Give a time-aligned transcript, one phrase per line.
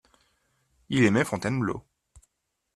[0.89, 1.83] Il aimait Fontainebleau.